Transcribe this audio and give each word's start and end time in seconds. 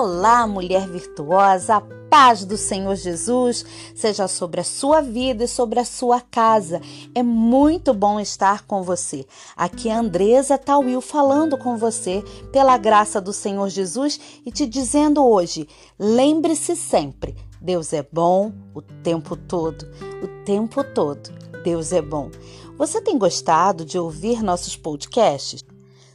Olá, 0.00 0.46
mulher 0.46 0.86
virtuosa, 0.86 1.74
a 1.74 1.80
paz 2.08 2.44
do 2.44 2.56
Senhor 2.56 2.94
Jesus 2.94 3.66
seja 3.96 4.28
sobre 4.28 4.60
a 4.60 4.64
sua 4.64 5.00
vida 5.00 5.42
e 5.42 5.48
sobre 5.48 5.80
a 5.80 5.84
sua 5.84 6.20
casa. 6.20 6.80
É 7.12 7.20
muito 7.20 7.92
bom 7.92 8.20
estar 8.20 8.64
com 8.64 8.84
você. 8.84 9.26
Aqui 9.56 9.88
é 9.88 9.92
Andresa 9.92 10.56
Tauil 10.56 11.00
falando 11.00 11.58
com 11.58 11.76
você 11.76 12.22
pela 12.52 12.78
graça 12.78 13.20
do 13.20 13.32
Senhor 13.32 13.68
Jesus 13.70 14.20
e 14.46 14.52
te 14.52 14.66
dizendo 14.68 15.26
hoje: 15.26 15.66
lembre-se 15.98 16.76
sempre, 16.76 17.34
Deus 17.60 17.92
é 17.92 18.06
bom 18.12 18.52
o 18.72 18.80
tempo 18.80 19.34
todo, 19.34 19.84
o 20.22 20.44
tempo 20.44 20.84
todo. 20.84 21.28
Deus 21.64 21.92
é 21.92 22.00
bom. 22.00 22.30
Você 22.76 23.00
tem 23.00 23.18
gostado 23.18 23.84
de 23.84 23.98
ouvir 23.98 24.44
nossos 24.44 24.76
podcasts? 24.76 25.64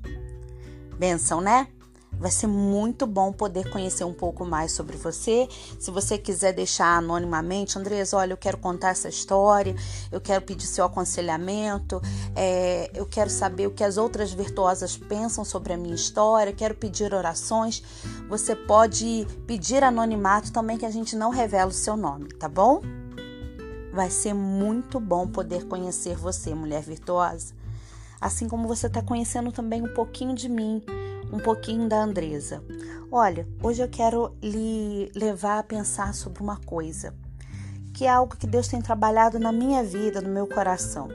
Benção, 0.97 1.41
né? 1.41 1.67
Vai 2.13 2.29
ser 2.29 2.45
muito 2.45 3.07
bom 3.07 3.33
poder 3.33 3.69
conhecer 3.71 4.03
um 4.03 4.13
pouco 4.13 4.45
mais 4.45 4.71
sobre 4.73 4.95
você. 4.95 5.47
Se 5.79 5.89
você 5.89 6.19
quiser 6.19 6.53
deixar 6.53 6.97
anonimamente, 6.97 7.79
Andresa, 7.79 8.17
olha, 8.17 8.33
eu 8.33 8.37
quero 8.37 8.59
contar 8.59 8.89
essa 8.89 9.09
história, 9.09 9.75
eu 10.11 10.21
quero 10.21 10.45
pedir 10.45 10.67
seu 10.67 10.85
aconselhamento, 10.85 11.99
é, 12.35 12.91
eu 12.93 13.07
quero 13.07 13.29
saber 13.29 13.65
o 13.65 13.71
que 13.71 13.83
as 13.83 13.97
outras 13.97 14.31
virtuosas 14.31 14.95
pensam 14.95 15.43
sobre 15.43 15.73
a 15.73 15.77
minha 15.77 15.95
história, 15.95 16.53
quero 16.53 16.75
pedir 16.75 17.11
orações. 17.11 17.81
Você 18.29 18.55
pode 18.55 19.25
pedir 19.47 19.83
anonimato 19.83 20.51
também, 20.51 20.77
que 20.77 20.85
a 20.85 20.91
gente 20.91 21.15
não 21.15 21.31
revela 21.31 21.71
o 21.71 21.73
seu 21.73 21.97
nome, 21.97 22.27
tá 22.33 22.47
bom? 22.47 22.81
Vai 23.91 24.11
ser 24.11 24.33
muito 24.33 24.99
bom 24.99 25.27
poder 25.27 25.65
conhecer 25.67 26.15
você, 26.15 26.53
mulher 26.53 26.83
virtuosa. 26.83 27.53
Assim 28.21 28.47
como 28.47 28.67
você 28.67 28.85
está 28.85 29.01
conhecendo 29.01 29.51
também 29.51 29.81
um 29.81 29.91
pouquinho 29.93 30.35
de 30.35 30.47
mim 30.47 30.83
um 31.31 31.39
pouquinho 31.39 31.87
da 31.87 32.03
Andresa. 32.03 32.63
Olha, 33.11 33.47
hoje 33.61 33.81
eu 33.81 33.89
quero 33.89 34.35
lhe 34.41 35.11
levar 35.15 35.59
a 35.59 35.63
pensar 35.63 36.13
sobre 36.13 36.41
uma 36.43 36.57
coisa, 36.57 37.15
que 37.93 38.05
é 38.05 38.09
algo 38.09 38.35
que 38.35 38.47
Deus 38.47 38.67
tem 38.67 38.81
trabalhado 38.81 39.39
na 39.39 39.51
minha 39.51 39.83
vida, 39.83 40.21
no 40.21 40.29
meu 40.29 40.47
coração. 40.47 41.07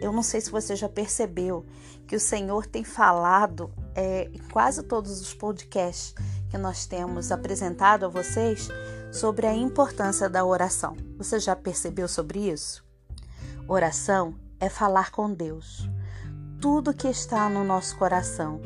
Eu 0.00 0.12
não 0.12 0.22
sei 0.22 0.40
se 0.40 0.50
você 0.50 0.76
já 0.76 0.88
percebeu 0.88 1.64
que 2.06 2.16
o 2.16 2.20
Senhor 2.20 2.66
tem 2.66 2.84
falado 2.84 3.70
é, 3.94 4.28
em 4.32 4.38
quase 4.52 4.82
todos 4.82 5.20
os 5.20 5.32
podcasts 5.32 6.14
que 6.50 6.58
nós 6.58 6.86
temos 6.86 7.32
apresentado 7.32 8.04
a 8.04 8.08
vocês 8.08 8.68
sobre 9.10 9.46
a 9.46 9.54
importância 9.54 10.28
da 10.28 10.44
oração. 10.44 10.96
Você 11.16 11.40
já 11.40 11.56
percebeu 11.56 12.06
sobre 12.06 12.50
isso? 12.50 12.84
Oração 13.66 14.34
é 14.60 14.68
falar 14.68 15.10
com 15.10 15.32
Deus 15.32 15.88
tudo 16.60 16.94
que 16.94 17.08
está 17.08 17.48
no 17.48 17.64
nosso 17.64 17.96
coração. 17.96 18.60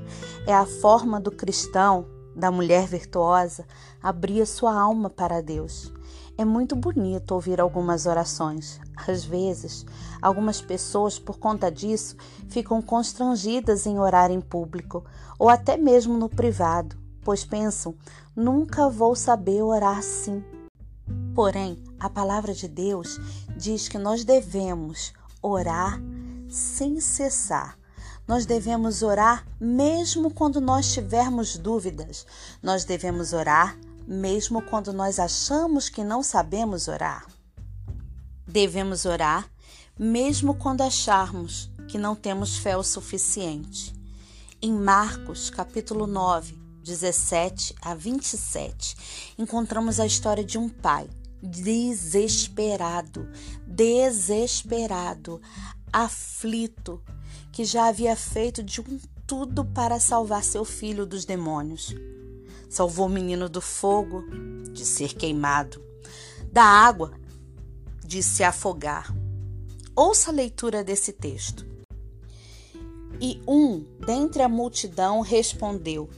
É 0.47 0.55
a 0.55 0.67
forma 0.67 1.21
do 1.21 1.31
cristão, 1.31 2.07
da 2.35 2.51
mulher 2.51 2.87
virtuosa, 2.87 3.67
abrir 4.03 4.43
a 4.43 4.47
sua 4.47 4.75
alma 4.79 5.11
para 5.11 5.43
Deus. 5.43 5.93
É 6.39 6.45
muito 6.45 6.75
bonito 6.75 7.33
ouvir 7.33 7.61
algumas 7.61 8.07
orações. 8.07 8.81
Às 8.97 9.25
vezes, 9.25 9.85
algumas 10.23 10.61
pessoas, 10.63 11.19
por 11.19 11.39
conta 11.39 11.71
disso, 11.71 12.17
ficam 12.49 12.81
constrangidas 12.81 13.87
em 13.87 13.99
orar 13.99 14.31
em 14.31 14.41
público 14.41 15.05
ou 15.39 15.49
até 15.49 15.77
mesmo 15.77 16.17
no 16.17 16.29
privado, 16.29 16.97
pois 17.23 17.45
pensam: 17.45 17.95
nunca 18.35 18.89
vou 18.89 19.15
saber 19.15 19.63
orar 19.63 19.99
assim. 19.99 20.43
Porém, 21.35 21.83
a 21.99 22.09
palavra 22.09 22.55
de 22.55 22.69
Deus 22.69 23.19
diz 23.57 23.89
que 23.89 23.99
nós 23.99 24.25
devemos 24.25 25.13
orar 25.43 26.01
sem 26.49 27.01
cessar. 27.01 27.80
Nós 28.31 28.47
devemos 28.47 29.03
orar 29.03 29.45
mesmo 29.61 30.31
quando 30.31 30.61
nós 30.61 30.93
tivermos 30.93 31.57
dúvidas. 31.57 32.25
Nós 32.63 32.85
devemos 32.85 33.33
orar 33.33 33.77
mesmo 34.07 34.63
quando 34.63 34.93
nós 34.93 35.19
achamos 35.19 35.89
que 35.89 36.05
não 36.05 36.23
sabemos 36.23 36.87
orar. 36.87 37.27
Devemos 38.47 39.05
orar 39.05 39.51
mesmo 39.99 40.55
quando 40.55 40.83
acharmos 40.83 41.73
que 41.89 41.99
não 41.99 42.15
temos 42.15 42.57
fé 42.57 42.77
o 42.77 42.85
suficiente. 42.85 43.93
Em 44.63 44.73
Marcos, 44.73 45.51
capítulo 45.51 46.07
9, 46.07 46.57
17 46.85 47.75
a 47.83 47.97
27, 47.97 49.35
encontramos 49.39 49.99
a 49.99 50.07
história 50.07 50.45
de 50.45 50.57
um 50.57 50.69
pai 50.69 51.11
desesperado, 51.43 53.29
desesperado, 53.67 55.43
aflito, 55.93 57.03
que 57.61 57.65
já 57.67 57.89
havia 57.89 58.17
feito 58.17 58.63
de 58.63 58.81
um 58.81 58.99
tudo 59.27 59.67
para 59.67 60.01
salvar 60.01 60.43
seu 60.43 60.65
filho 60.65 61.05
dos 61.05 61.27
demônios. 61.27 61.95
Salvou 62.71 63.05
o 63.05 63.11
menino 63.11 63.51
do 63.51 63.61
fogo, 63.61 64.25
de 64.73 64.83
ser 64.83 65.13
queimado, 65.13 65.79
da 66.51 66.63
água, 66.63 67.13
de 68.03 68.23
se 68.23 68.43
afogar. 68.43 69.15
Ouça 69.95 70.31
a 70.31 70.33
leitura 70.33 70.83
desse 70.83 71.13
texto. 71.13 71.67
E 73.21 73.43
um 73.47 73.85
dentre 74.07 74.43
a 74.43 74.49
multidão 74.49 75.21
respondeu: 75.21 76.09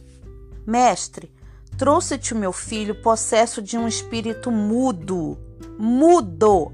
Mestre, 0.65 1.29
trouxe-te 1.77 2.35
o 2.35 2.39
meu 2.39 2.53
filho 2.53 3.03
possesso 3.03 3.61
de 3.61 3.77
um 3.77 3.89
espírito 3.89 4.49
mudo, 4.49 5.37
mudo, 5.77 6.73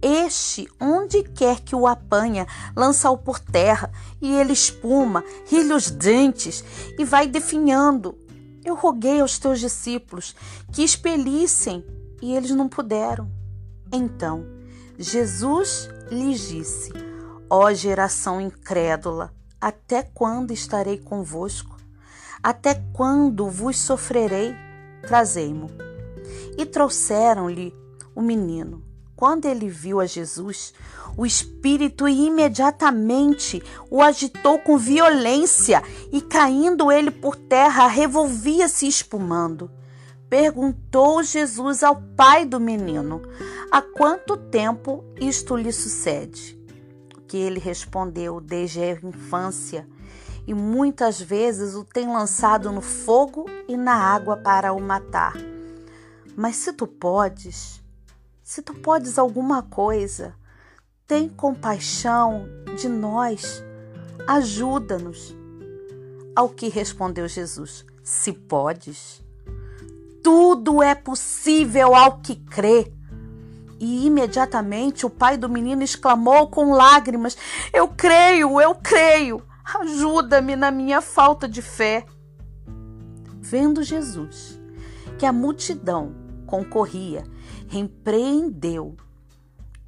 este, 0.00 0.68
onde 0.80 1.22
quer 1.22 1.60
que 1.60 1.74
o 1.74 1.86
apanha, 1.86 2.46
lança-o 2.76 3.18
por 3.18 3.38
terra, 3.38 3.90
e 4.20 4.32
ele 4.32 4.52
espuma, 4.52 5.24
rilha 5.46 5.76
os 5.76 5.90
dentes 5.90 6.64
e 6.98 7.04
vai 7.04 7.26
definhando. 7.26 8.16
Eu 8.64 8.74
roguei 8.74 9.20
aos 9.20 9.38
teus 9.38 9.60
discípulos 9.60 10.34
que 10.72 10.82
expelissem, 10.82 11.84
e 12.22 12.34
eles 12.34 12.50
não 12.50 12.68
puderam. 12.68 13.30
Então, 13.92 14.44
Jesus 14.98 15.88
lhes 16.10 16.48
disse: 16.48 16.92
Ó 17.48 17.72
geração 17.72 18.40
incrédula, 18.40 19.32
até 19.60 20.02
quando 20.02 20.52
estarei 20.52 20.98
convosco? 20.98 21.76
Até 22.42 22.74
quando 22.92 23.48
vos 23.48 23.78
sofrerei? 23.78 24.54
Trazei-mo. 25.02 25.68
E 26.56 26.64
trouxeram-lhe 26.64 27.74
o 28.14 28.22
menino. 28.22 28.87
Quando 29.18 29.46
ele 29.46 29.68
viu 29.68 29.98
a 29.98 30.06
Jesus, 30.06 30.72
o 31.16 31.26
espírito 31.26 32.06
imediatamente 32.06 33.60
o 33.90 34.00
agitou 34.00 34.60
com 34.60 34.78
violência 34.78 35.82
e, 36.12 36.20
caindo 36.20 36.92
ele 36.92 37.10
por 37.10 37.34
terra, 37.34 37.88
revolvia-se 37.88 38.86
espumando. 38.86 39.68
Perguntou 40.30 41.20
Jesus 41.24 41.82
ao 41.82 42.00
pai 42.16 42.44
do 42.44 42.60
menino: 42.60 43.20
Há 43.72 43.82
quanto 43.82 44.36
tempo 44.36 45.04
isto 45.20 45.56
lhe 45.56 45.72
sucede? 45.72 46.56
Que 47.26 47.38
ele 47.38 47.58
respondeu: 47.58 48.40
Desde 48.40 48.80
a 48.80 48.92
infância, 48.92 49.84
e 50.46 50.54
muitas 50.54 51.20
vezes 51.20 51.74
o 51.74 51.82
tem 51.82 52.06
lançado 52.06 52.70
no 52.70 52.80
fogo 52.80 53.46
e 53.66 53.76
na 53.76 53.96
água 53.96 54.36
para 54.36 54.72
o 54.72 54.80
matar. 54.80 55.34
Mas 56.36 56.54
se 56.54 56.72
tu 56.72 56.86
podes, 56.86 57.82
se 58.48 58.62
tu 58.62 58.72
podes 58.72 59.18
alguma 59.18 59.60
coisa, 59.60 60.34
tem 61.06 61.28
compaixão 61.28 62.48
de 62.78 62.88
nós, 62.88 63.62
ajuda-nos. 64.26 65.36
Ao 66.34 66.48
que 66.48 66.70
respondeu 66.70 67.28
Jesus: 67.28 67.84
Se 68.02 68.32
podes, 68.32 69.22
tudo 70.22 70.82
é 70.82 70.94
possível 70.94 71.94
ao 71.94 72.20
que 72.20 72.36
crê. 72.36 72.90
E 73.78 74.06
imediatamente 74.06 75.04
o 75.04 75.10
pai 75.10 75.36
do 75.36 75.50
menino 75.50 75.82
exclamou 75.82 76.48
com 76.48 76.72
lágrimas: 76.72 77.36
Eu 77.70 77.86
creio, 77.88 78.58
eu 78.58 78.74
creio, 78.74 79.42
ajuda-me 79.78 80.56
na 80.56 80.70
minha 80.70 81.02
falta 81.02 81.46
de 81.46 81.60
fé. 81.60 82.06
Vendo 83.42 83.82
Jesus 83.82 84.58
que 85.18 85.26
a 85.26 85.34
multidão 85.34 86.14
concorria 86.46 87.24
repreendeu 87.68 88.96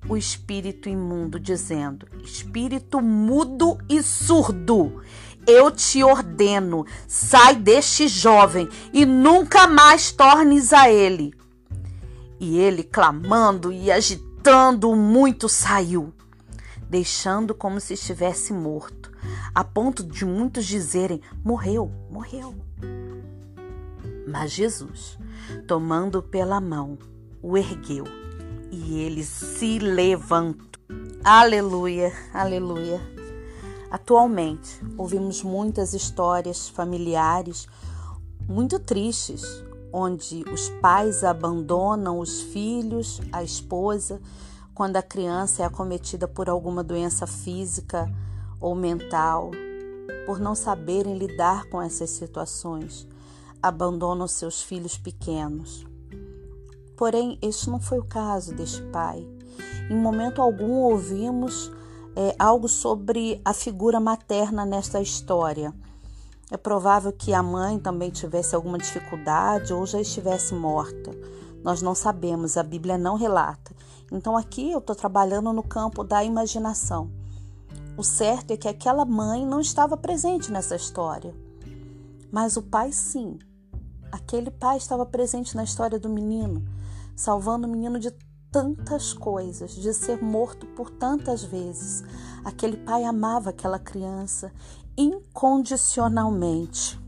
o 0.09 0.17
espírito 0.17 0.89
imundo, 0.89 1.39
dizendo: 1.39 2.07
Espírito 2.23 3.01
mudo 3.01 3.79
e 3.89 4.03
surdo, 4.03 5.03
eu 5.47 5.71
te 5.71 6.03
ordeno: 6.03 6.87
sai 7.07 7.57
deste 7.57 8.09
jovem 8.09 8.69
e 8.93 9.05
nunca 9.05 9.67
mais 9.67 10.13
tornes 10.13 10.73
a 10.73 10.91
ele. 10.91 11.35
E 12.39 12.59
ele, 12.59 12.83
clamando 12.83 13.73
e 13.73 13.91
agitando 13.91 14.95
muito, 14.95 15.49
saiu, 15.49 16.13
deixando 16.89 17.55
como 17.55 17.79
se 17.81 17.95
estivesse 17.95 18.53
morto, 18.53 19.13
a 19.55 19.63
ponto 19.63 20.03
de 20.03 20.25
muitos 20.25 20.65
dizerem: 20.65 21.21
morreu, 21.45 21.93
morreu. 22.11 22.55
Mas 24.27 24.53
Jesus, 24.53 25.19
tomando 25.67 26.23
pela 26.23 26.61
mão, 26.61 26.97
o 27.43 27.57
ergueu 27.57 28.05
e 28.71 29.01
ele 29.01 29.25
se 29.25 29.79
levantou. 29.79 30.69
Aleluia, 31.23 32.13
aleluia. 32.33 33.01
Atualmente, 33.91 34.81
ouvimos 34.97 35.43
muitas 35.43 35.93
histórias 35.93 36.69
familiares 36.69 37.67
muito 38.49 38.79
tristes, 38.79 39.43
onde 39.93 40.45
os 40.53 40.69
pais 40.81 41.25
abandonam 41.25 42.19
os 42.19 42.41
filhos, 42.41 43.21
a 43.33 43.43
esposa, 43.43 44.21
quando 44.75 44.97
a 44.97 45.03
criança 45.03 45.63
é 45.63 45.67
acometida 45.67 46.29
por 46.29 46.49
alguma 46.49 46.85
doença 46.85 47.27
física 47.27 48.11
ou 48.61 48.75
mental, 48.75 49.51
por 50.25 50.39
não 50.39 50.55
saberem 50.55 51.19
lidar 51.19 51.65
com 51.67 51.83
essas 51.83 52.11
situações, 52.11 53.07
abandonam 53.61 54.29
seus 54.29 54.63
filhos 54.63 54.97
pequenos. 54.97 55.90
Porém, 57.01 57.39
este 57.41 57.71
não 57.71 57.81
foi 57.81 57.99
o 57.99 58.05
caso 58.05 58.55
deste 58.55 58.83
pai. 58.83 59.27
Em 59.89 59.97
momento 59.97 60.43
algum 60.43 60.83
ouvimos 60.83 61.73
é, 62.15 62.37
algo 62.39 62.69
sobre 62.69 63.41
a 63.43 63.55
figura 63.55 63.99
materna 63.99 64.67
nesta 64.67 65.01
história. 65.01 65.73
É 66.51 66.59
provável 66.59 67.11
que 67.11 67.33
a 67.33 67.43
mãe 67.43 67.79
também 67.79 68.11
tivesse 68.11 68.55
alguma 68.55 68.77
dificuldade 68.77 69.73
ou 69.73 69.87
já 69.87 69.99
estivesse 69.99 70.53
morta. 70.53 71.11
Nós 71.65 71.81
não 71.81 71.95
sabemos, 71.95 72.59
a 72.59 72.63
Bíblia 72.63 72.99
não 72.99 73.17
relata. 73.17 73.75
Então 74.13 74.37
aqui 74.37 74.71
eu 74.71 74.79
estou 74.79 74.95
trabalhando 74.95 75.55
no 75.55 75.63
campo 75.63 76.05
da 76.05 76.23
imaginação. 76.23 77.11
O 77.97 78.05
certo 78.05 78.51
é 78.51 78.59
que 78.59 78.69
aquela 78.69 79.07
mãe 79.07 79.47
não 79.47 79.63
estava 79.63 79.97
presente 79.97 80.53
nessa 80.53 80.77
história, 80.77 81.35
mas 82.31 82.59
o 82.59 82.63
pai 82.63 82.93
sim. 82.93 83.39
Aquele 84.13 84.51
pai 84.51 84.77
estava 84.77 85.07
presente 85.07 85.57
na 85.57 85.65
história 85.65 85.99
do 85.99 86.11
menino, 86.11 86.63
salvando 87.21 87.67
o 87.67 87.71
menino 87.71 87.99
de 87.99 88.11
tantas 88.51 89.13
coisas, 89.13 89.75
de 89.75 89.93
ser 89.93 90.23
morto 90.23 90.67
por 90.69 90.89
tantas 90.89 91.45
vezes. 91.45 92.03
Aquele 92.43 92.79
pai 92.79 93.05
amava 93.05 93.51
aquela 93.51 93.79
criança 93.79 94.51
incondicionalmente. 94.97 96.99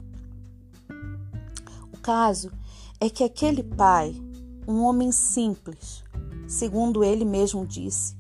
O 1.90 1.96
caso 2.02 2.52
é 3.00 3.08
que 3.08 3.24
aquele 3.24 3.62
pai, 3.62 4.14
um 4.68 4.82
homem 4.82 5.10
simples, 5.10 6.04
segundo 6.46 7.02
ele 7.02 7.24
mesmo 7.24 7.66
disse, 7.66 8.14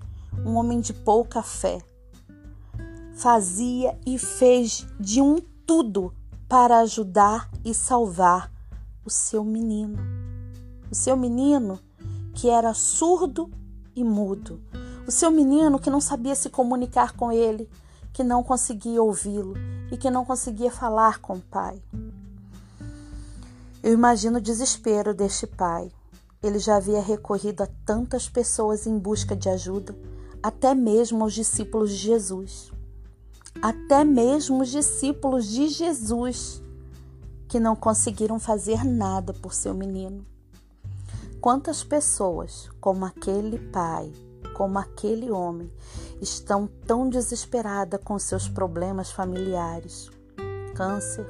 um 0.46 0.54
homem 0.54 0.80
de 0.80 0.94
pouca 0.94 1.42
fé, 1.42 1.78
fazia 3.12 4.00
e 4.06 4.16
fez 4.16 4.86
de 4.98 5.20
um 5.20 5.36
tudo 5.66 6.14
para 6.48 6.78
ajudar 6.78 7.50
e 7.62 7.74
salvar 7.74 8.50
o 9.04 9.10
seu 9.10 9.44
menino. 9.44 10.21
O 10.92 10.94
seu 10.94 11.16
menino 11.16 11.80
que 12.34 12.50
era 12.50 12.74
surdo 12.74 13.50
e 13.96 14.04
mudo. 14.04 14.60
O 15.08 15.10
seu 15.10 15.30
menino 15.30 15.78
que 15.78 15.88
não 15.88 16.02
sabia 16.02 16.34
se 16.34 16.50
comunicar 16.50 17.16
com 17.16 17.32
ele, 17.32 17.66
que 18.12 18.22
não 18.22 18.42
conseguia 18.42 19.02
ouvi-lo 19.02 19.54
e 19.90 19.96
que 19.96 20.10
não 20.10 20.22
conseguia 20.22 20.70
falar 20.70 21.18
com 21.18 21.36
o 21.36 21.40
pai. 21.40 21.82
Eu 23.82 23.94
imagino 23.94 24.36
o 24.36 24.40
desespero 24.40 25.14
deste 25.14 25.46
pai. 25.46 25.90
Ele 26.42 26.58
já 26.58 26.76
havia 26.76 27.00
recorrido 27.00 27.62
a 27.62 27.68
tantas 27.86 28.28
pessoas 28.28 28.86
em 28.86 28.98
busca 28.98 29.34
de 29.34 29.48
ajuda, 29.48 29.96
até 30.42 30.74
mesmo 30.74 31.24
aos 31.24 31.32
discípulos 31.32 31.88
de 31.88 31.96
Jesus. 31.96 32.70
Até 33.62 34.04
mesmo 34.04 34.60
os 34.60 34.68
discípulos 34.68 35.46
de 35.46 35.68
Jesus, 35.68 36.62
que 37.48 37.58
não 37.58 37.74
conseguiram 37.74 38.38
fazer 38.38 38.84
nada 38.84 39.32
por 39.32 39.54
seu 39.54 39.72
menino. 39.72 40.30
Quantas 41.42 41.82
pessoas, 41.82 42.70
como 42.80 43.04
aquele 43.04 43.58
pai, 43.58 44.12
como 44.54 44.78
aquele 44.78 45.28
homem, 45.28 45.68
estão 46.20 46.68
tão 46.86 47.08
desesperadas 47.08 48.00
com 48.04 48.16
seus 48.16 48.48
problemas 48.48 49.10
familiares? 49.10 50.08
Câncer, 50.72 51.26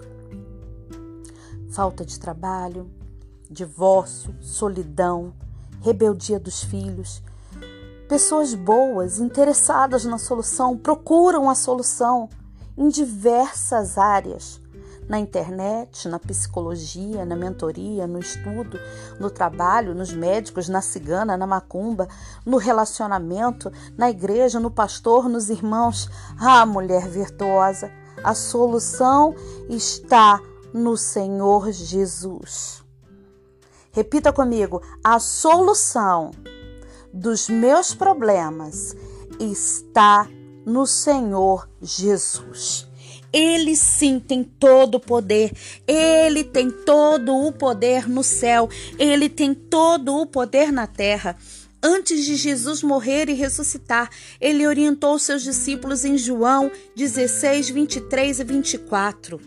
falta 1.71 2.05
de 2.05 2.21
trabalho, 2.21 2.91
divórcio, 3.51 4.37
solidão, 4.43 5.33
rebeldia 5.81 6.39
dos 6.39 6.63
filhos. 6.63 7.23
Pessoas 8.07 8.53
boas, 8.53 9.19
interessadas 9.19 10.05
na 10.05 10.19
solução, 10.19 10.77
procuram 10.77 11.49
a 11.49 11.55
solução 11.55 12.29
em 12.77 12.91
diversas 12.91 13.97
áreas 13.97 14.62
na 15.13 15.19
internet, 15.19 16.09
na 16.09 16.19
psicologia, 16.19 17.27
na 17.27 17.37
mentoria, 17.37 18.07
no 18.07 18.19
estudo, 18.19 18.81
no 19.21 19.29
trabalho, 19.29 19.95
nos 19.95 20.11
médicos, 20.11 20.71
na 20.71 20.81
cigana, 20.81 21.37
na 21.37 21.47
macumba, 21.47 22.09
no 22.47 22.57
relacionamento, 22.57 23.71
na 23.95 24.09
igreja, 24.09 24.59
no 24.59 24.71
pastor, 24.71 25.29
nos 25.29 25.51
irmãos. 25.51 26.09
Ah, 26.41 26.65
mulher 26.65 27.07
virtuosa, 27.07 27.93
a 28.25 28.35
solução 28.35 29.35
está 29.69 30.41
no 30.73 30.97
Senhor 30.97 31.71
Jesus. 31.71 32.83
Repita 33.91 34.33
comigo: 34.33 34.81
a 35.05 35.19
solução 35.19 36.31
dos 37.13 37.51
meus 37.51 37.93
problemas 37.93 38.97
está 39.39 40.27
no 40.65 40.87
Senhor 40.87 41.69
Jesus. 41.83 42.91
Ele 43.33 43.75
sim 43.75 44.21
tem 44.21 44.45
todo 44.45 44.97
o 44.97 45.01
poder. 45.01 45.53
Ele 45.87 46.45
tem 46.45 46.71
todo 46.71 47.35
o 47.35 47.53
poder 47.53 48.09
no 48.09 48.23
céu. 48.23 48.69
Ele 48.99 49.29
tem 49.29 49.55
todo 49.55 50.17
o 50.17 50.27
poder 50.27 50.71
na 50.71 50.87
terra. 50.87 51.37
Antes 51.83 52.25
de 52.25 52.37
Jesus 52.37 52.83
morrer 52.83 53.29
e 53.29 53.33
ressuscitar, 53.33 54.09
ele 54.41 54.67
orientou 54.67 55.19
seus 55.19 55.43
discípulos 55.43 56.05
em 56.05 56.17
João 56.17 56.71
16, 56.95 57.71
23 57.71 58.39
e 58.39 58.45
24. 58.45 59.41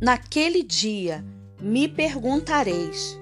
Naquele 0.00 0.62
dia 0.62 1.22
me 1.60 1.86
perguntareis: 1.86 3.18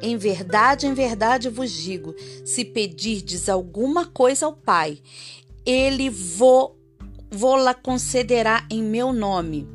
em 0.00 0.16
verdade, 0.16 0.86
em 0.86 0.94
verdade 0.94 1.48
vos 1.48 1.70
digo: 1.70 2.14
se 2.44 2.64
pedirdes 2.64 3.48
alguma 3.48 4.06
coisa 4.06 4.46
ao 4.46 4.52
Pai, 4.52 5.00
ele 5.70 6.08
vou, 6.08 6.80
vou 7.30 7.56
lá 7.56 7.74
concederá 7.74 8.66
em 8.70 8.82
meu 8.82 9.12
nome. 9.12 9.68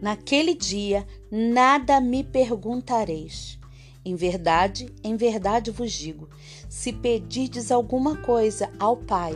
Naquele 0.00 0.52
dia 0.52 1.06
nada 1.30 2.00
me 2.00 2.24
perguntareis. 2.24 3.60
Em 4.04 4.16
verdade, 4.16 4.92
em 5.04 5.16
verdade 5.16 5.70
vos 5.70 5.92
digo: 5.92 6.28
se 6.68 6.92
pedirdes 6.92 7.70
alguma 7.70 8.16
coisa 8.16 8.68
ao 8.80 8.96
Pai, 8.96 9.34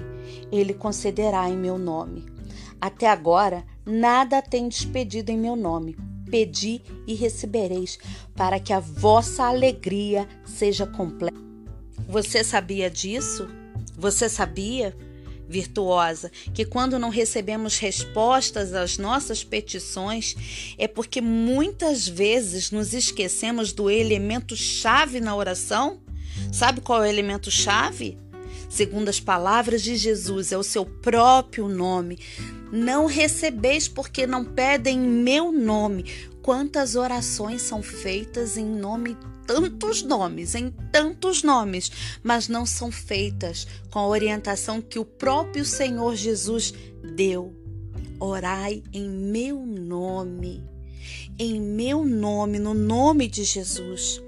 ele 0.51 0.75
concederá 0.75 1.49
em 1.49 1.57
meu 1.57 1.79
nome. 1.79 2.27
Até 2.81 3.09
agora, 3.09 3.65
nada 3.87 4.43
tendes 4.43 4.85
pedido 4.85 5.31
em 5.31 5.39
meu 5.39 5.55
nome. 5.55 5.97
Pedi 6.29 6.83
e 7.07 7.15
recebereis, 7.15 7.97
para 8.35 8.59
que 8.59 8.73
a 8.73 8.81
vossa 8.81 9.45
alegria 9.45 10.29
seja 10.45 10.85
completa. 10.85 11.39
Você 12.09 12.43
sabia 12.43 12.91
disso? 12.91 13.49
Você 13.97 14.29
sabia, 14.29 14.95
virtuosa, 15.49 16.31
que 16.53 16.65
quando 16.65 16.99
não 16.99 17.09
recebemos 17.09 17.79
respostas 17.79 18.75
às 18.75 18.99
nossas 18.99 19.45
petições 19.45 20.75
é 20.77 20.89
porque 20.89 21.21
muitas 21.21 22.07
vezes 22.07 22.71
nos 22.71 22.93
esquecemos 22.93 23.73
do 23.73 23.89
elemento 23.89 24.57
chave 24.57 25.21
na 25.21 25.35
oração? 25.35 26.01
Sabe 26.53 26.81
qual 26.81 27.05
é 27.05 27.09
o 27.09 27.11
elemento 27.11 27.51
chave? 27.51 28.19
Segundo 28.69 29.09
as 29.09 29.21
palavras 29.21 29.83
de 29.83 29.97
Jesus, 29.97 30.53
é 30.53 30.59
o 30.59 30.63
seu 30.63 30.85
próprio 30.85 31.69
nome. 31.69 32.19
Não 32.73 33.07
recebeis 33.07 33.89
porque 33.89 34.27
não 34.27 34.45
pedem 34.45 34.99
em 34.99 35.09
meu 35.09 35.53
nome. 35.53 36.05
Quantas 36.43 36.95
orações 36.95 37.63
são 37.63 37.83
feitas 37.83 38.57
em 38.57 38.65
nome 38.65 39.17
tantos 39.47 40.03
nomes, 40.03 40.55
em 40.55 40.71
tantos 40.93 41.43
nomes, 41.43 41.91
mas 42.23 42.49
não 42.49 42.67
são 42.67 42.91
feitas 42.91 43.67
com 43.91 43.99
a 43.99 44.09
orientação 44.09 44.83
que 44.83 44.99
o 44.99 45.05
próprio 45.05 45.65
Senhor 45.65 46.15
Jesus 46.17 46.75
deu. 47.15 47.55
Orai 48.19 48.83
em 48.93 49.09
meu 49.09 49.65
nome, 49.65 50.65
em 51.39 51.61
meu 51.61 52.05
nome, 52.05 52.59
no 52.59 52.75
nome 52.75 53.29
de 53.29 53.45
Jesus. 53.45 54.21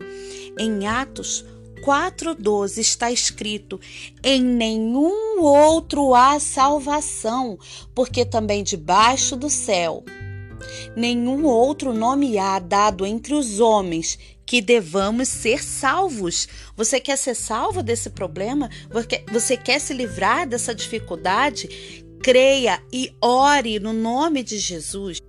Em 0.58 0.86
Atos 0.86 1.44
4,12 1.80 2.78
está 2.78 3.10
escrito: 3.10 3.80
Em 4.22 4.42
nenhum 4.42 5.42
outro 5.42 6.14
há 6.14 6.38
salvação, 6.38 7.58
porque 7.94 8.24
também 8.24 8.62
debaixo 8.62 9.36
do 9.36 9.48
céu 9.48 10.04
nenhum 10.96 11.44
outro 11.44 11.92
nome 11.92 12.38
há 12.38 12.58
dado 12.58 13.06
entre 13.06 13.34
os 13.34 13.60
homens 13.60 14.18
que 14.44 14.60
devamos 14.60 15.28
ser 15.28 15.62
salvos. 15.62 16.48
Você 16.76 16.98
quer 16.98 17.16
ser 17.16 17.34
salvo 17.34 17.82
desse 17.82 18.10
problema? 18.10 18.70
Você 19.30 19.56
quer 19.56 19.78
se 19.80 19.92
livrar 19.92 20.48
dessa 20.48 20.74
dificuldade? 20.74 21.68
Creia 22.22 22.82
e 22.92 23.14
ore 23.20 23.78
no 23.78 23.92
nome 23.92 24.42
de 24.42 24.58
Jesus. 24.58 25.20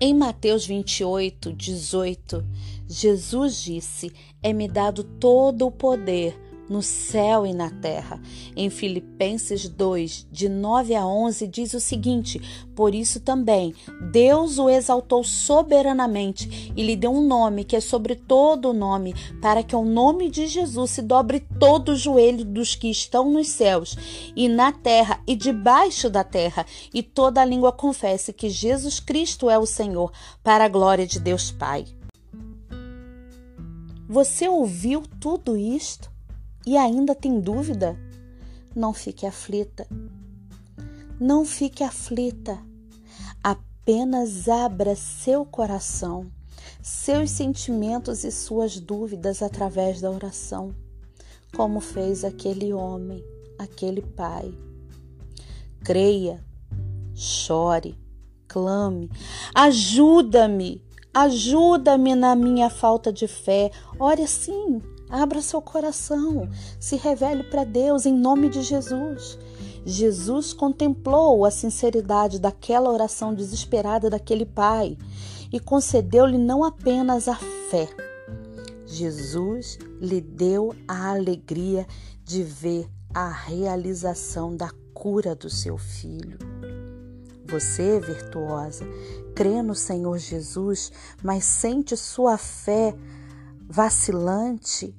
Em 0.00 0.14
Mateus 0.14 0.66
28, 0.66 1.52
18, 1.52 2.44
Jesus 2.90 3.62
disse: 3.62 4.12
É-me 4.42 4.66
dado 4.66 5.04
todo 5.04 5.64
o 5.64 5.70
poder 5.70 6.36
no 6.68 6.82
céu 6.82 7.46
e 7.46 7.52
na 7.52 7.70
terra. 7.70 8.20
Em 8.56 8.68
Filipenses 8.68 9.68
2, 9.68 10.26
de 10.30 10.48
9 10.48 10.96
a 10.96 11.06
11, 11.06 11.46
diz 11.46 11.72
o 11.72 11.80
seguinte: 11.80 12.40
Por 12.74 12.92
isso 12.92 13.20
também 13.20 13.72
Deus 14.10 14.58
o 14.58 14.68
exaltou 14.68 15.22
soberanamente 15.22 16.72
e 16.76 16.82
lhe 16.82 16.96
deu 16.96 17.12
um 17.12 17.24
nome 17.24 17.62
que 17.62 17.76
é 17.76 17.80
sobre 17.80 18.16
todo 18.16 18.70
o 18.70 18.72
nome, 18.72 19.14
para 19.40 19.62
que 19.62 19.74
ao 19.74 19.84
nome 19.84 20.28
de 20.28 20.48
Jesus 20.48 20.90
se 20.90 21.02
dobre 21.02 21.38
todo 21.60 21.90
o 21.90 21.96
joelho 21.96 22.44
dos 22.44 22.74
que 22.74 22.90
estão 22.90 23.30
nos 23.30 23.48
céus 23.48 23.96
e 24.34 24.48
na 24.48 24.72
terra 24.72 25.22
e 25.28 25.36
debaixo 25.36 26.10
da 26.10 26.24
terra, 26.24 26.66
e 26.92 27.04
toda 27.04 27.40
a 27.40 27.44
língua 27.44 27.70
confesse 27.70 28.32
que 28.32 28.50
Jesus 28.50 28.98
Cristo 28.98 29.48
é 29.48 29.56
o 29.56 29.66
Senhor, 29.66 30.12
para 30.42 30.64
a 30.64 30.68
glória 30.68 31.06
de 31.06 31.20
Deus 31.20 31.52
Pai. 31.52 31.84
Você 34.10 34.48
ouviu 34.48 35.02
tudo 35.20 35.56
isto? 35.56 36.10
e 36.66 36.76
ainda 36.76 37.14
tem 37.14 37.40
dúvida, 37.40 37.98
não 38.74 38.92
fique 38.92 39.26
aflita. 39.26 39.86
Não 41.18 41.44
fique 41.44 41.82
aflita. 41.82 42.58
Apenas 43.42 44.48
abra 44.48 44.94
seu 44.94 45.44
coração, 45.44 46.30
seus 46.82 47.30
sentimentos 47.30 48.24
e 48.24 48.30
suas 48.30 48.78
dúvidas 48.78 49.42
através 49.42 50.00
da 50.00 50.10
oração, 50.10 50.74
como 51.54 51.80
fez 51.80 52.24
aquele 52.24 52.72
homem, 52.72 53.24
aquele 53.58 54.02
pai. 54.02 54.54
Creia, 55.82 56.44
chore, 57.14 57.98
clame, 58.46 59.10
ajuda-me, 59.54 60.84
ajuda-me 61.12 62.14
na 62.14 62.34
minha 62.34 62.70
falta 62.70 63.12
de 63.12 63.26
fé. 63.26 63.70
Ore 63.98 64.22
assim, 64.22 64.80
Abra 65.10 65.42
seu 65.42 65.60
coração, 65.60 66.48
se 66.78 66.94
revele 66.94 67.42
para 67.42 67.64
Deus 67.64 68.06
em 68.06 68.14
nome 68.14 68.48
de 68.48 68.62
Jesus. 68.62 69.36
Jesus 69.84 70.52
contemplou 70.52 71.44
a 71.44 71.50
sinceridade 71.50 72.38
daquela 72.38 72.88
oração 72.90 73.34
desesperada 73.34 74.08
daquele 74.08 74.46
pai 74.46 74.96
e 75.52 75.58
concedeu-lhe 75.58 76.38
não 76.38 76.62
apenas 76.62 77.26
a 77.26 77.34
fé. 77.34 77.88
Jesus 78.86 79.78
lhe 80.00 80.20
deu 80.20 80.72
a 80.86 81.10
alegria 81.10 81.88
de 82.22 82.44
ver 82.44 82.88
a 83.12 83.28
realização 83.28 84.56
da 84.56 84.70
cura 84.94 85.34
do 85.34 85.50
seu 85.50 85.76
filho. 85.76 86.38
Você, 87.50 87.98
virtuosa, 87.98 88.84
crê 89.34 89.62
no 89.62 89.74
Senhor 89.74 90.18
Jesus, 90.18 90.92
mas 91.22 91.44
sente 91.44 91.96
sua 91.96 92.38
fé 92.38 92.94
vacilante, 93.68 94.94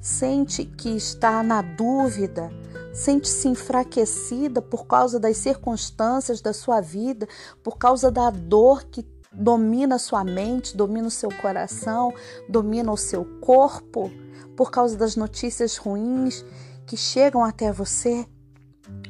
sente 0.00 0.64
que 0.64 0.90
está 0.90 1.42
na 1.42 1.62
dúvida, 1.62 2.50
sente-se 2.92 3.48
enfraquecida 3.48 4.60
por 4.60 4.86
causa 4.86 5.18
das 5.18 5.36
circunstâncias 5.38 6.40
da 6.40 6.52
sua 6.52 6.80
vida, 6.80 7.26
por 7.62 7.78
causa 7.78 8.10
da 8.10 8.30
dor 8.30 8.84
que 8.84 9.06
domina 9.32 9.98
sua 9.98 10.22
mente, 10.24 10.76
domina 10.76 11.08
o 11.08 11.10
seu 11.10 11.30
coração, 11.40 12.14
domina 12.48 12.92
o 12.92 12.96
seu 12.96 13.24
corpo, 13.40 14.10
por 14.56 14.70
causa 14.70 14.96
das 14.96 15.16
notícias 15.16 15.76
ruins 15.76 16.44
que 16.86 16.96
chegam 16.96 17.42
até 17.42 17.72
você, 17.72 18.26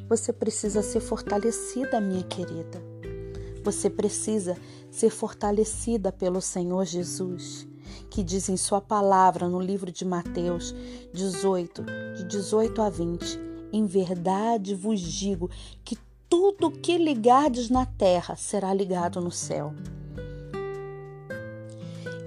você 0.07 0.31
precisa 0.31 0.81
ser 0.81 0.99
fortalecida, 0.99 1.99
minha 1.99 2.23
querida. 2.23 2.81
Você 3.63 3.89
precisa 3.89 4.57
ser 4.91 5.09
fortalecida 5.09 6.11
pelo 6.11 6.41
Senhor 6.41 6.85
Jesus 6.85 7.67
que 8.09 8.23
diz 8.23 8.49
em 8.49 8.57
Sua 8.57 8.81
palavra 8.81 9.47
no 9.47 9.59
livro 9.59 9.91
de 9.91 10.05
Mateus 10.05 10.73
18, 11.13 11.83
de 12.17 12.23
18 12.25 12.81
a 12.81 12.89
20: 12.89 13.39
Em 13.71 13.85
verdade 13.85 14.75
vos 14.75 14.99
digo 14.99 15.49
que 15.83 15.97
tudo 16.29 16.71
que 16.71 16.97
ligardes 16.97 17.69
na 17.69 17.85
terra 17.85 18.35
será 18.35 18.73
ligado 18.73 19.21
no 19.21 19.31
céu. 19.31 19.73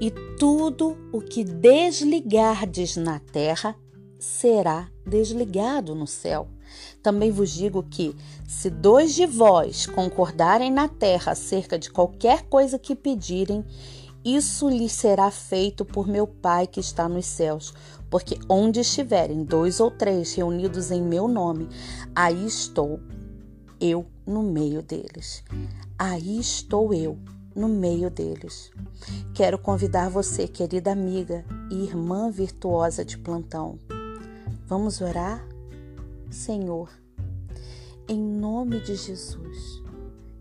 E 0.00 0.10
tudo 0.38 0.96
o 1.12 1.20
que 1.20 1.42
desligardes 1.42 2.96
na 2.96 3.18
terra 3.18 3.74
será 4.18 4.88
desligado 5.04 5.94
no 5.94 6.06
céu. 6.06 6.48
Também 7.08 7.30
vos 7.30 7.48
digo 7.48 7.82
que, 7.82 8.14
se 8.46 8.68
dois 8.68 9.14
de 9.14 9.24
vós 9.24 9.86
concordarem 9.86 10.70
na 10.70 10.88
terra 10.88 11.32
acerca 11.32 11.78
de 11.78 11.90
qualquer 11.90 12.42
coisa 12.50 12.78
que 12.78 12.94
pedirem, 12.94 13.64
isso 14.22 14.68
lhe 14.68 14.90
será 14.90 15.30
feito 15.30 15.86
por 15.86 16.06
meu 16.06 16.26
Pai 16.26 16.66
que 16.66 16.80
está 16.80 17.08
nos 17.08 17.24
céus. 17.24 17.72
Porque 18.10 18.38
onde 18.46 18.80
estiverem 18.80 19.42
dois 19.42 19.80
ou 19.80 19.90
três 19.90 20.34
reunidos 20.34 20.90
em 20.90 21.00
meu 21.00 21.26
nome, 21.26 21.70
aí 22.14 22.44
estou 22.44 23.00
eu 23.80 24.04
no 24.26 24.42
meio 24.42 24.82
deles. 24.82 25.42
Aí 25.98 26.38
estou 26.38 26.92
eu 26.92 27.18
no 27.56 27.70
meio 27.70 28.10
deles. 28.10 28.70
Quero 29.32 29.58
convidar 29.58 30.10
você, 30.10 30.46
querida 30.46 30.92
amiga 30.92 31.42
e 31.70 31.84
irmã 31.84 32.30
virtuosa 32.30 33.02
de 33.02 33.16
plantão. 33.16 33.78
Vamos 34.66 35.00
orar? 35.00 35.42
Senhor, 36.30 36.90
em 38.08 38.20
nome 38.20 38.80
de 38.80 38.94
Jesus, 38.94 39.82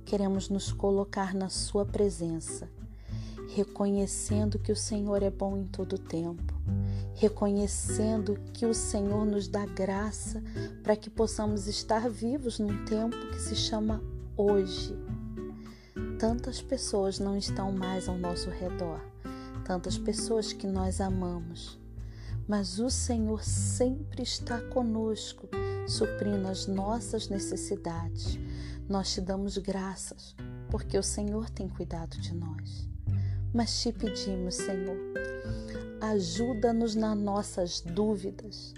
queremos 0.06 0.50
nos 0.50 0.72
colocar 0.72 1.34
na 1.34 1.50
Sua 1.50 1.86
presença 1.86 2.70
reconhecendo 3.58 4.60
que 4.60 4.72
o 4.72 4.76
Senhor 4.76 5.24
é 5.24 5.32
bom 5.32 5.58
em 5.58 5.66
todo 5.66 5.98
tempo, 5.98 6.54
reconhecendo 7.16 8.38
que 8.54 8.68
o 8.68 8.74
Senhor 8.74 9.26
nos 9.26 9.48
dá 9.48 9.66
graça 9.66 10.44
para 10.84 10.96
que 10.96 11.10
possamos 11.10 11.68
estar 11.68 12.08
vivos 12.08 12.60
num 12.60 12.86
tempo 12.86 13.18
que 13.32 13.40
se 13.40 13.56
chama 13.56 14.00
hoje. 14.36 14.96
Tantas 16.20 16.62
pessoas 16.62 17.18
não 17.18 17.36
estão 17.36 17.72
mais 17.72 18.08
ao 18.08 18.18
nosso 18.18 18.52
redor, 18.52 19.02
tantas 19.66 19.98
pessoas 19.98 20.54
que 20.54 20.68
nós 20.68 21.02
amamos, 21.02 21.80
mas 22.48 22.80
o 22.80 22.92
Senhor 22.92 23.44
sempre 23.44 24.22
está 24.22 24.62
conosco, 24.62 25.50
suprindo 25.88 26.48
as 26.48 26.68
nossas 26.68 27.30
necessidades. 27.30 28.38
Nós 28.88 29.14
te 29.14 29.22
damos 29.22 29.58
graças 29.58 30.36
porque 30.70 30.98
o 30.98 31.04
Senhor 31.04 31.50
tem 31.50 31.68
cuidado 31.68 32.20
de 32.20 32.34
nós 32.34 32.88
mas 33.54 33.82
te 33.82 33.92
pedimos, 33.92 34.56
Senhor, 34.56 34.98
ajuda-nos 36.02 36.96
nas 36.96 37.18
nossas 37.18 37.82
dúvidas. 37.82 38.74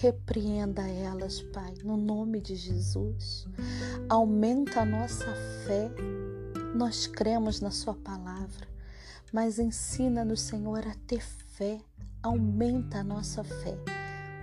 Repreenda 0.00 0.86
elas, 0.86 1.40
Pai, 1.42 1.74
no 1.82 1.96
nome 1.96 2.40
de 2.40 2.54
Jesus. 2.54 3.48
Aumenta 4.08 4.82
a 4.82 4.84
nossa 4.84 5.34
fé. 5.66 5.90
Nós 6.74 7.08
cremos 7.08 7.60
na 7.60 7.72
Sua 7.72 7.94
palavra, 7.94 8.68
mas 9.32 9.58
ensina-nos, 9.58 10.42
Senhor, 10.42 10.86
a 10.86 10.94
ter 11.06 11.22
fé. 11.22 11.80
Aumenta 12.22 12.98
a 12.98 13.04
nossa 13.04 13.42
fé, 13.42 13.76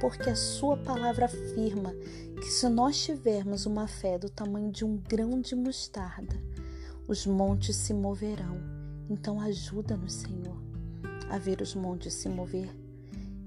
porque 0.05 0.29
a 0.29 0.35
Sua 0.35 0.77
palavra 0.77 1.25
afirma 1.25 1.91
que 2.35 2.45
se 2.45 2.69
nós 2.69 3.03
tivermos 3.03 3.65
uma 3.65 3.88
fé 3.88 4.19
do 4.19 4.29
tamanho 4.29 4.71
de 4.71 4.85
um 4.85 4.97
grão 4.97 5.41
de 5.41 5.55
mostarda, 5.55 6.39
os 7.07 7.25
montes 7.25 7.75
se 7.75 7.91
moverão 7.91 8.75
então 9.09 9.41
ajuda-nos, 9.41 10.13
Senhor, 10.13 10.62
a 11.27 11.39
ver 11.39 11.59
os 11.59 11.74
montes 11.74 12.13
se 12.13 12.29
mover. 12.29 12.69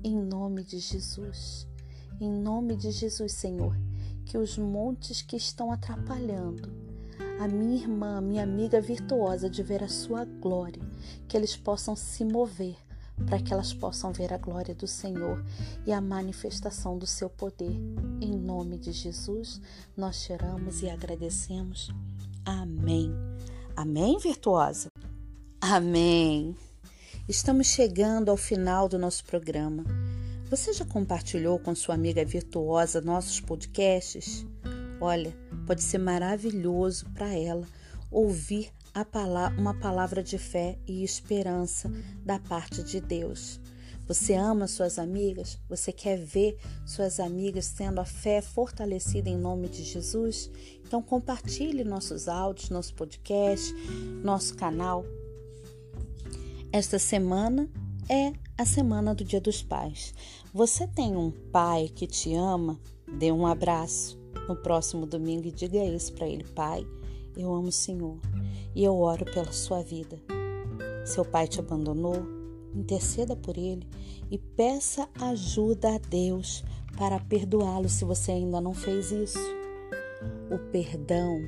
Em 0.02 0.16
nome 0.16 0.64
de 0.64 0.80
Jesus. 0.80 1.64
Em 2.20 2.28
nome 2.28 2.74
de 2.74 2.90
Jesus, 2.90 3.34
Senhor, 3.34 3.76
que 4.24 4.36
os 4.36 4.58
montes 4.58 5.22
que 5.22 5.36
estão 5.36 5.70
atrapalhando 5.70 6.72
a 7.38 7.46
minha 7.46 7.76
irmã, 7.76 8.20
minha 8.20 8.42
amiga 8.42 8.80
virtuosa 8.80 9.48
de 9.48 9.62
ver 9.62 9.84
a 9.84 9.88
sua 9.88 10.24
glória, 10.24 10.82
que 11.28 11.36
eles 11.36 11.56
possam 11.56 11.94
se 11.94 12.24
mover 12.24 12.76
para 13.26 13.40
que 13.40 13.52
elas 13.52 13.72
possam 13.72 14.12
ver 14.12 14.32
a 14.32 14.38
glória 14.38 14.74
do 14.74 14.86
Senhor 14.86 15.44
e 15.86 15.92
a 15.92 16.00
manifestação 16.00 16.98
do 16.98 17.06
seu 17.06 17.28
poder. 17.28 17.76
Em 18.20 18.36
nome 18.36 18.78
de 18.78 18.92
Jesus, 18.92 19.60
nós 19.96 20.22
te 20.22 20.32
e 20.82 20.90
agradecemos. 20.90 21.90
Amém. 22.44 23.12
Amém, 23.76 24.18
virtuosa? 24.18 24.88
Amém. 25.60 26.56
Estamos 27.28 27.66
chegando 27.66 28.30
ao 28.30 28.36
final 28.36 28.88
do 28.88 28.98
nosso 28.98 29.24
programa. 29.24 29.84
Você 30.50 30.72
já 30.72 30.84
compartilhou 30.84 31.58
com 31.58 31.74
sua 31.74 31.94
amiga 31.94 32.24
virtuosa 32.24 33.02
nossos 33.02 33.38
podcasts? 33.38 34.46
Olha, 34.98 35.36
pode 35.66 35.82
ser 35.82 35.98
maravilhoso 35.98 37.04
para 37.10 37.34
ela 37.34 37.66
ouvir 38.10 38.72
uma 39.56 39.74
palavra 39.74 40.22
de 40.22 40.38
fé 40.38 40.78
e 40.86 41.02
esperança 41.02 41.90
da 42.24 42.38
parte 42.38 42.82
de 42.82 43.00
Deus. 43.00 43.60
Você 44.08 44.32
ama 44.32 44.66
suas 44.66 44.98
amigas? 44.98 45.58
Você 45.68 45.92
quer 45.92 46.16
ver 46.16 46.56
suas 46.86 47.20
amigas 47.20 47.68
tendo 47.76 48.00
a 48.00 48.06
fé 48.06 48.40
fortalecida 48.40 49.28
em 49.28 49.36
nome 49.36 49.68
de 49.68 49.84
Jesus? 49.84 50.50
Então 50.82 51.02
compartilhe 51.02 51.84
nossos 51.84 52.26
áudios, 52.26 52.70
nosso 52.70 52.94
podcast, 52.94 53.74
nosso 54.24 54.54
canal. 54.56 55.04
Esta 56.72 56.98
semana 56.98 57.68
é 58.08 58.32
a 58.56 58.64
semana 58.64 59.14
do 59.14 59.24
Dia 59.24 59.42
dos 59.42 59.62
Pais. 59.62 60.14
Você 60.54 60.86
tem 60.86 61.14
um 61.14 61.30
pai 61.30 61.90
que 61.94 62.06
te 62.06 62.34
ama? 62.34 62.80
Dê 63.06 63.30
um 63.30 63.46
abraço 63.46 64.18
no 64.48 64.56
próximo 64.56 65.04
domingo 65.04 65.46
e 65.46 65.52
diga 65.52 65.84
isso 65.84 66.14
para 66.14 66.26
ele, 66.26 66.44
pai. 66.44 66.86
Eu 67.38 67.54
amo 67.54 67.68
o 67.68 67.72
Senhor 67.72 68.18
e 68.74 68.82
eu 68.82 68.98
oro 68.98 69.24
pela 69.24 69.52
sua 69.52 69.80
vida. 69.80 70.20
Seu 71.06 71.24
pai 71.24 71.46
te 71.46 71.60
abandonou? 71.60 72.16
Interceda 72.74 73.36
por 73.36 73.56
ele 73.56 73.86
e 74.28 74.36
peça 74.36 75.08
ajuda 75.20 75.94
a 75.94 75.98
Deus 75.98 76.64
para 76.96 77.20
perdoá-lo 77.20 77.88
se 77.88 78.04
você 78.04 78.32
ainda 78.32 78.60
não 78.60 78.74
fez 78.74 79.12
isso. 79.12 79.38
O 80.50 80.58
perdão, 80.72 81.40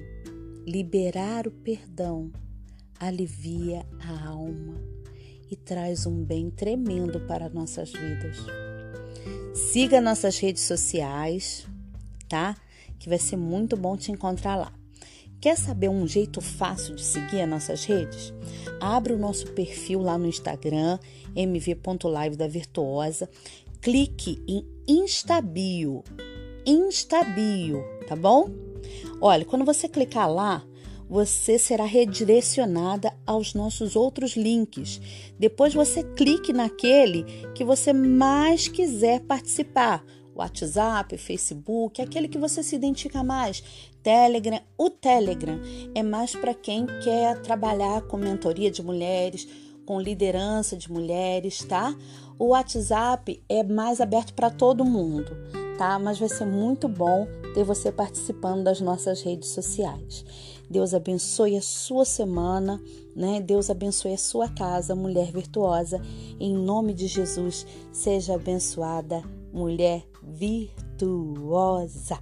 liberar 0.65 1.49
o 1.49 1.51
perdão, 1.51 2.31
alivia 2.99 3.85
a 4.01 4.29
alma 4.29 4.81
e 5.51 5.57
traz 5.57 6.07
um 6.07 6.23
bem 6.25 6.51
tremendo 6.51 7.19
para 7.27 7.49
nossas 7.49 7.91
vidas. 7.93 8.37
Siga 9.53 10.01
nossas 10.01 10.39
redes 10.39 10.63
sociais, 10.63 11.67
tá? 12.29 12.57
Que 12.97 13.09
vai 13.09 13.19
ser 13.19 13.37
muito 13.37 13.77
bom 13.77 13.97
te 13.97 14.13
encontrar 14.13 14.55
lá. 14.55 14.80
Quer 15.41 15.57
saber 15.57 15.89
um 15.89 16.07
jeito 16.07 16.43
fácil 16.43 16.95
de 16.95 17.03
seguir 17.03 17.41
as 17.41 17.49
nossas 17.49 17.87
redes? 17.87 18.35
Abra 18.79 19.15
o 19.15 19.19
nosso 19.19 19.47
perfil 19.53 20.03
lá 20.03 20.19
no 20.19 20.27
Instagram, 20.27 20.99
mv.live 21.35 22.37
da 22.37 22.47
Virtuosa. 22.47 23.27
Clique 23.81 24.43
em 24.47 24.67
Instabio. 24.87 26.05
Instabio, 26.67 27.83
tá 28.07 28.15
bom? 28.15 28.51
Olha, 29.19 29.47
quando 29.47 29.65
você 29.65 29.89
clicar 29.89 30.31
lá, 30.31 30.63
você 31.09 31.59
será 31.59 31.87
redirecionada 31.87 33.11
aos 33.27 33.55
nossos 33.55 33.97
outros 33.97 34.37
links. 34.37 35.01
Depois 35.39 35.73
você 35.73 36.03
clique 36.03 36.53
naquele 36.53 37.25
que 37.55 37.65
você 37.65 37.95
mais 37.95 38.69
quiser 38.69 39.21
participar. 39.21 40.05
WhatsApp, 40.35 41.17
Facebook, 41.19 42.01
aquele 42.01 42.29
que 42.29 42.39
você 42.39 42.63
se 42.63 42.77
identifica 42.77 43.23
mais. 43.23 43.90
Telegram, 44.03 44.61
o 44.79 44.89
Telegram 44.89 45.61
é 45.95 46.03
mais 46.03 46.35
para 46.35 46.55
quem 46.55 46.87
quer 47.03 47.41
trabalhar 47.43 48.03
com 48.03 48.17
mentoria 48.17 48.71
de 48.71 48.83
mulheres, 48.83 49.47
com 49.85 50.01
liderança 50.01 50.77
de 50.77 50.91
mulheres, 50.91 51.65
tá? 51.65 51.95
O 52.39 52.49
WhatsApp 52.49 53.43
é 53.49 53.63
mais 53.63 54.01
aberto 54.01 54.33
para 54.33 54.49
todo 54.49 54.85
mundo, 54.85 55.37
tá? 55.77 55.99
Mas 55.99 56.19
vai 56.19 56.29
ser 56.29 56.47
muito 56.47 56.89
bom 56.89 57.27
ter 57.55 57.65
você 57.65 57.93
participando 57.93 58.65
das 58.65 58.81
nossas 58.81 59.23
redes 59.23 59.51
sociais. 59.51 60.25
Deus 60.71 60.95
abençoe 60.95 61.57
a 61.57 61.63
sua 61.63 62.05
semana, 62.05 62.81
né? 63.15 63.41
Deus 63.41 63.69
abençoe 63.69 64.15
a 64.15 64.19
sua 64.19 64.49
casa, 64.49 64.95
mulher 64.95 65.33
virtuosa. 65.33 66.01
Em 66.39 66.55
nome 66.55 66.95
de 66.95 67.07
Jesus, 67.07 67.67
seja 67.93 68.37
abençoada, 68.37 69.23
mulher 69.53 70.07
virtuosa. 70.23 72.19